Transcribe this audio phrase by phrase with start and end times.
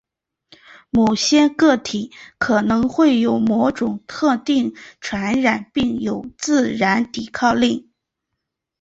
[0.89, 7.87] 某些个体可能会对某种特定传染病有自然抵抗力。